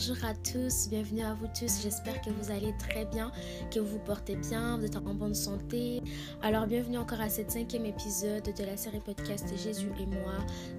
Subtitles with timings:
[0.00, 1.82] bonjour à tous, bienvenue à vous tous.
[1.82, 3.30] J'espère que vous allez très bien,
[3.70, 6.02] que vous vous portez bien, vous êtes en bonne santé.
[6.40, 10.32] Alors, bienvenue encore à cette cinquième épisode de la série podcast Jésus et moi,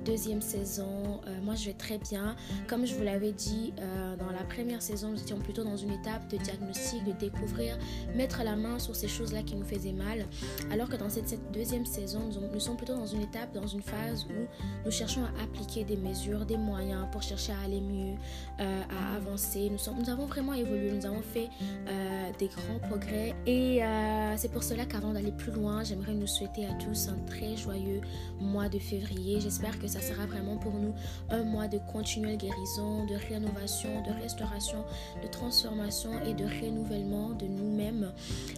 [0.06, 1.22] deuxième saison.
[1.28, 2.36] Euh, moi, je vais très bien.
[2.68, 5.92] Comme je vous l'avais dit, euh, dans la première saison, nous étions plutôt dans une
[5.92, 7.78] étape de diagnostic, de découvrir,
[8.16, 10.26] mettre la main sur ces choses-là qui nous faisaient mal.
[10.72, 14.26] Alors que dans cette, deuxième saison, nous, sommes plutôt dans une étape, dans une phase
[14.26, 14.48] où
[14.84, 18.16] nous cherchons à appliquer des mesures, des moyens pour chercher à aller mieux,
[18.60, 19.70] euh, à avancer.
[19.70, 21.50] Nous, sommes, nous avons vraiment évolué, nous avons fait
[21.88, 23.34] euh, des grands progrès.
[23.46, 27.18] Et euh, c'est pour cela qu'avant d'aller plus loin, j'aimerais nous souhaiter à tous un
[27.26, 28.02] très joyeux
[28.40, 29.40] mois de février.
[29.40, 30.94] J'espère que ça sera vraiment pour nous
[31.30, 34.84] un mois de continuelle guérison, de rénovation, de restauration,
[35.22, 38.12] de transformation et de renouvellement de nous-mêmes.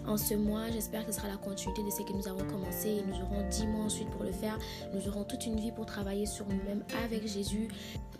[0.07, 2.89] En ce mois, j'espère que ce sera la continuité de ce que nous avons commencé
[2.89, 4.57] et nous aurons dix mois ensuite pour le faire.
[4.93, 7.67] Nous aurons toute une vie pour travailler sur nous-mêmes avec Jésus,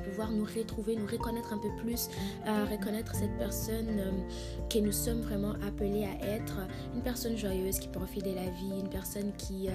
[0.04, 2.10] pouvoir nous retrouver, nous reconnaître un peu plus,
[2.48, 4.12] euh, reconnaître cette personne euh,
[4.70, 6.58] que nous sommes vraiment appelés à être,
[6.94, 9.72] une personne joyeuse qui profite de la vie, une personne qui, euh,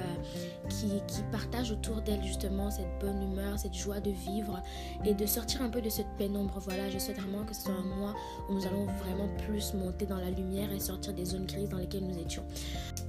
[0.68, 4.62] qui, qui, partage autour d'elle justement cette bonne humeur, cette joie de vivre
[5.04, 6.58] et de sortir un peu de cette pénombre.
[6.60, 8.14] Voilà, je souhaite vraiment que ce soit un mois
[8.48, 11.78] où nous allons vraiment plus monter dans la lumière et sortir des zones grises dans
[11.78, 12.44] lesquelles nous étions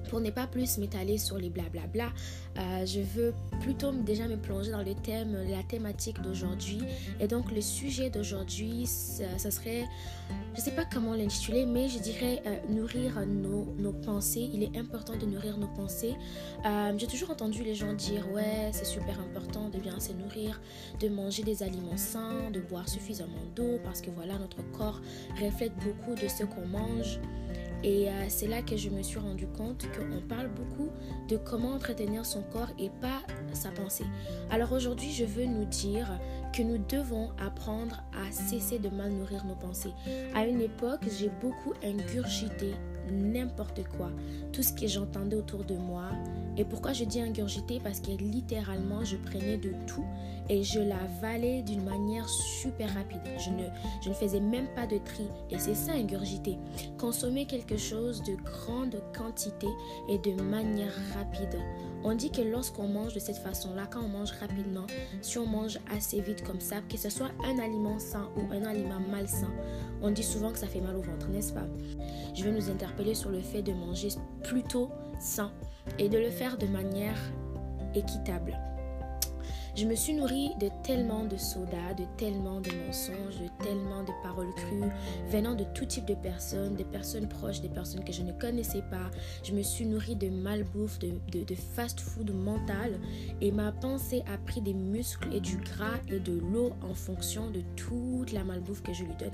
[0.10, 2.10] pour ne pas plus m'étaler sur les blablabla,
[2.58, 6.80] euh, je veux plutôt déjà me plonger dans le thème, la thématique d'aujourd'hui.
[7.20, 9.86] Et donc le sujet d'aujourd'hui, ça, serait,
[10.56, 14.50] je ne sais pas comment l'intituler, mais je dirais euh, nourrir nos, pensées.
[14.54, 16.16] Il est important de nourrir nos pensées.
[16.66, 20.60] Euh, j'ai toujours entendu les gens dire, ouais, c'est super important de bien se nourrir,
[21.00, 25.02] de manger des aliments sains, de boire suffisamment d'eau, parce que voilà, notre corps
[25.42, 27.20] reflète beaucoup de ce qu'on mange.
[27.84, 30.90] Et euh, c'est là que je me suis rendu compte qu'on parle beaucoup
[31.28, 33.22] de comment entretenir son corps et pas
[33.54, 34.06] sa pensée.
[34.50, 36.10] Alors aujourd'hui, je veux nous dire
[36.54, 39.94] que nous devons apprendre à cesser de mal nourrir nos pensées.
[40.36, 42.74] À une époque, j'ai beaucoup ingurgité
[43.12, 44.12] n'importe quoi,
[44.52, 46.10] tout ce que j'entendais autour de moi.
[46.58, 47.80] Et pourquoi je dis ingurgité?
[47.84, 50.06] Parce que littéralement, je prenais de tout
[50.50, 53.22] et je l'avalais d'une manière super rapide.
[53.38, 53.68] Je ne,
[54.02, 55.28] je ne faisais même pas de tri.
[55.52, 56.58] Et c'est ça, ingurgiter.
[56.98, 59.68] Consommer quelque chose de grande quantité
[60.10, 61.60] et de manière rapide.
[62.04, 64.88] On dit que lorsqu'on mange de cette façon-là, quand on mange rapidement,
[65.22, 68.64] si on mange assez vite comme ça, que ce soit un aliment sain ou un
[68.64, 69.52] aliment malsain,
[70.02, 71.66] on dit souvent que ça fait mal au ventre, n'est-ce pas?
[72.36, 74.10] Je vais nous interpeller sur le fait de manger
[74.44, 74.90] plutôt
[75.20, 75.52] sain
[75.98, 77.18] et de le faire de manière
[77.96, 78.58] équitable.
[79.76, 84.12] Je me suis nourrie de tellement de soda, de tellement de mensonges, de tellement de
[84.24, 84.92] paroles crues
[85.30, 88.82] venant de tout type de personnes, des personnes proches, des personnes que je ne connaissais
[88.90, 89.12] pas.
[89.44, 93.00] Je me suis nourrie de malbouffe, de, fast-food mental
[93.42, 97.52] et ma pensée a pris des muscles et du gras et de l'eau en fonction
[97.52, 99.32] de toute la malbouffe que je lui donnais.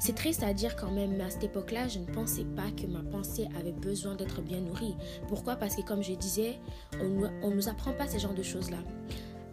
[0.00, 2.86] C'est triste à dire quand même, mais à cette époque-là, je ne pensais pas que
[2.86, 4.96] ma pensée avait besoin d'être bien nourrie.
[5.28, 5.56] Pourquoi?
[5.56, 6.58] Parce que comme je disais,
[7.00, 8.78] on ne nous apprend pas ce genre de choses-là.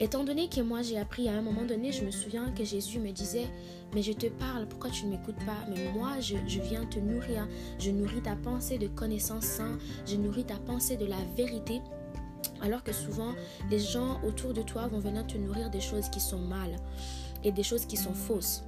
[0.01, 2.99] Étant donné que moi j'ai appris à un moment donné, je me souviens que Jésus
[2.99, 3.47] me disait,
[3.93, 5.65] mais je te parle, pourquoi tu ne m'écoutes pas?
[5.69, 7.47] Mais moi, je, viens te nourrir.
[7.79, 11.81] Je nourris ta pensée de connaissances saintes, je nourris ta pensée de la vérité.
[12.61, 13.33] Alors que souvent,
[13.69, 16.75] les gens autour de toi vont venir te nourrir des choses qui sont mal
[17.45, 18.63] et des choses qui sont fausses.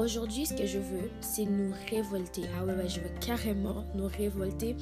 [0.00, 2.44] Aujourd'hui, ce que je veux, c'est nous révolter.
[2.58, 4.74] Ah ouais, ouais, je veux carrément nous révolter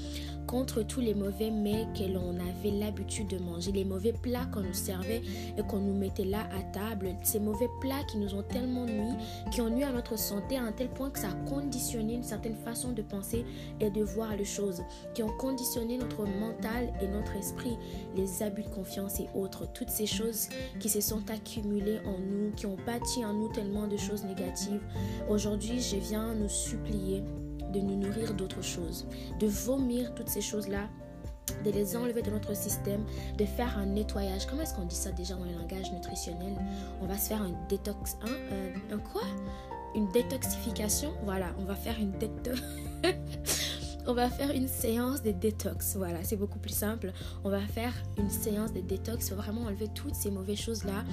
[0.46, 4.62] contre tous les mauvais mets que l'on avait l'habitude de manger, les mauvais plats qu'on
[4.62, 5.20] nous servait
[5.58, 9.14] et qu'on nous mettait là à table, ces mauvais plats qui nous ont tellement nuit,
[9.52, 12.22] qui ont nuit à notre santé à un tel point que ça a conditionné une
[12.22, 13.44] certaine façon de penser
[13.80, 14.82] et de voir les choses,
[15.14, 17.76] qui ont conditionné notre mental et notre esprit,
[18.16, 20.48] les abus de confiance et autres, toutes ces choses
[20.80, 24.80] qui se sont accumulées en nous, qui ont bâti en nous tellement de choses négatives.
[25.28, 27.22] Aujourd'hui, je viens nous supplier
[27.72, 29.06] de nous nourrir d'autres choses,
[29.40, 30.88] de vomir toutes ces choses-là
[31.64, 33.04] de les enlever de notre système,
[33.36, 34.46] de faire un nettoyage.
[34.46, 36.54] Comment est-ce qu'on dit ça déjà dans le langage nutritionnel
[37.00, 38.16] On va se faire un détox.
[38.22, 38.28] Hein?
[38.52, 39.22] Euh, un quoi?
[39.94, 41.12] Une détoxification?
[41.24, 42.60] Voilà, on va faire une détox.
[44.08, 45.96] on va faire une séance de détox.
[45.96, 47.12] Voilà, c'est beaucoup plus simple.
[47.44, 49.26] On va faire une séance de détox.
[49.26, 51.04] Il faut vraiment enlever toutes ces mauvaises choses-là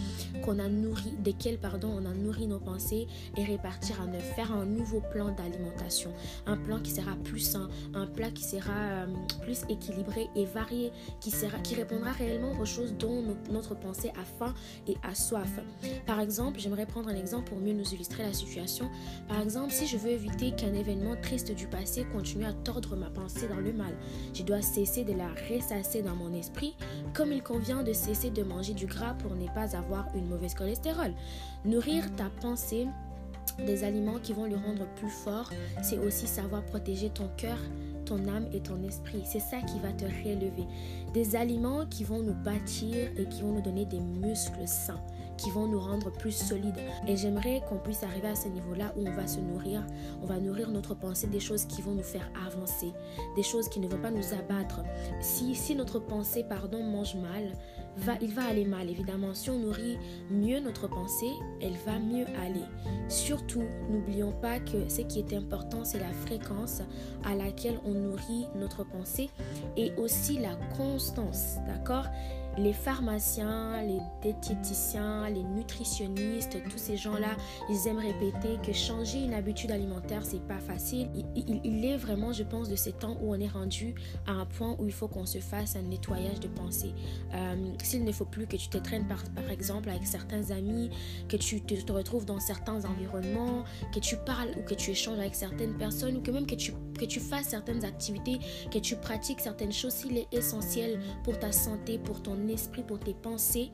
[0.46, 4.24] qu'on a nourri, desquelles, pardon, on a nourri nos pensées et répartir à neuf.
[4.36, 6.14] Faire un nouveau plan d'alimentation.
[6.46, 9.08] Un plan qui sera plus sain, un plat qui sera euh,
[9.42, 13.22] plus équilibré et varié, qui, sera, qui répondra réellement aux choses dont
[13.52, 14.54] notre pensée a faim
[14.88, 15.60] et a soif.
[16.06, 18.90] Par exemple, j'aimerais prendre un exemple pour mieux nous illustrer la situation.
[19.28, 23.10] Par exemple, si je veux éviter qu'un événement triste du passé continue à tordre ma
[23.10, 23.94] pensée dans le mal.
[24.34, 26.76] Je dois cesser de la ressasser dans mon esprit,
[27.14, 30.54] comme il convient de cesser de manger du gras pour ne pas avoir une mauvaise
[30.54, 31.14] cholestérol.
[31.64, 32.88] Nourrir ta pensée
[33.66, 35.50] des aliments qui vont le rendre plus fort,
[35.82, 37.58] c'est aussi savoir protéger ton cœur,
[38.06, 39.24] ton âme et ton esprit.
[39.26, 40.66] C'est ça qui va te réélever.
[41.14, 45.02] Des aliments qui vont nous bâtir et qui vont nous donner des muscles sains
[45.38, 46.80] qui vont nous rendre plus solides.
[47.08, 49.86] Et j'aimerais qu'on puisse arriver à ce niveau-là où on va se nourrir,
[50.22, 52.94] on va nourrir notre pensée des choses qui vont nous faire avancer,
[53.36, 54.82] des choses qui ne vont pas nous abattre.
[55.22, 57.54] Si, si notre pensée, pardon, mange mal,
[57.98, 59.34] va, il va aller mal, évidemment.
[59.34, 59.98] Si on nourrit
[60.30, 62.66] mieux notre pensée, elle va mieux aller.
[63.08, 66.82] Surtout, n'oublions pas que ce qui est important, c'est la fréquence
[67.24, 69.30] à laquelle on nourrit notre pensée
[69.78, 72.06] et aussi la constance, d'accord?
[72.58, 77.36] Les pharmaciens, les diététiciens, les nutritionnistes, tous ces gens-là,
[77.70, 81.10] ils aiment répéter que changer une habitude alimentaire, c'est pas facile.
[81.36, 84.76] Il, est vraiment, je pense, de ces temps où on est rendu à un point
[84.80, 86.94] où il faut qu'on se fasse un nettoyage de pensée.
[87.34, 90.90] Euh, s'il ne faut plus que tu te traînes par, par exemple avec certains amis,
[91.28, 93.64] que tu te, te, retrouves dans certains environnements,
[93.94, 96.74] que tu parles ou que tu échanges avec certaines personnes ou que même que tu,
[96.98, 98.40] que tu fasses certaines activités,
[98.72, 103.00] que tu pratiques certaines choses, s'il est essentiel pour ta santé, pour ton esprit, pour
[103.00, 103.72] tes pensées,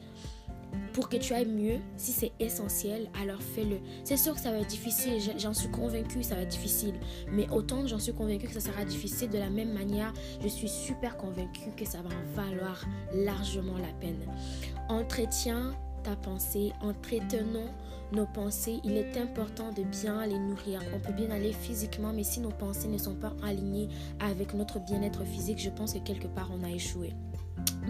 [0.94, 3.80] pour que tu ailles mieux, si c'est essentiel, alors fais-le.
[4.04, 6.96] C'est sûr que ça va être difficile, j'en suis convaincue, ça va être difficile.
[7.32, 10.70] Mais autant j'en suis convaincue que ça sera difficile, de la même manière, je suis
[10.70, 14.26] super convaincue que ça va en valoir largement la peine.
[14.90, 15.74] Entretiens
[16.04, 17.70] ta pensée, entretenons
[18.12, 20.82] nos pensées, il est important de bien les nourrir.
[20.94, 23.88] On peut bien aller physiquement, mais si nos pensées ne sont pas alignées
[24.20, 27.14] avec notre bien-être physique, je pense que quelque part on a échoué.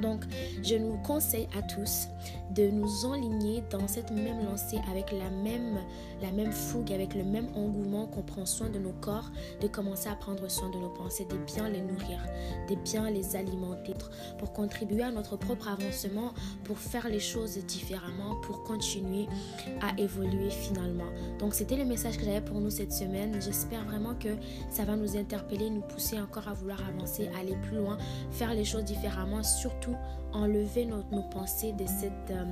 [0.02, 0.24] Donc,
[0.64, 2.08] je nous conseille à tous
[2.52, 5.80] de nous enligner dans cette même lancée avec la même,
[6.22, 10.10] la même fougue, avec le même engouement qu'on prend soin de nos corps, de commencer
[10.10, 12.20] à prendre soin de nos pensées, de bien les nourrir,
[12.70, 13.94] de bien les alimenter
[14.38, 16.34] pour contribuer à notre propre avancement,
[16.64, 19.28] pour faire les choses différemment, pour continuer
[19.82, 21.10] à évoluer finalement.
[21.40, 23.42] Donc, c'était le message que j'avais pour nous cette semaine.
[23.42, 24.36] J'espère vraiment que
[24.70, 27.98] ça va nous interpeller, nous pousser encore à vouloir avancer, aller plus loin,
[28.32, 29.44] faire les choses différemment,
[30.33, 32.45] enlever nos, nos pensées de cette, euh,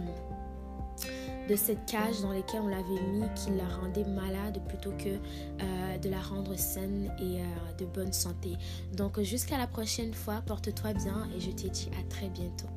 [1.49, 5.97] de cette cage dans laquelle on l'avait mis qui la rendait malade plutôt que euh,
[5.97, 7.43] de la rendre saine et euh,
[7.77, 8.57] de bonne santé.
[8.93, 12.67] Donc jusqu'à la prochaine fois, porte-toi bien et je te dis à très bientôt.